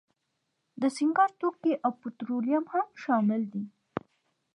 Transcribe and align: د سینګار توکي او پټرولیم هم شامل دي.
د 0.81 0.83
سینګار 0.97 1.31
توکي 1.39 1.73
او 1.85 1.91
پټرولیم 2.01 2.63
هم 2.73 2.87
شامل 3.03 3.41
دي. 3.53 3.63